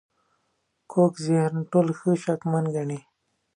کوږ 0.91 1.13
ذهن 1.27 1.55
ټول 1.71 1.87
ښه 1.97 2.11
شکمن 2.23 2.65
ګڼي 2.75 2.99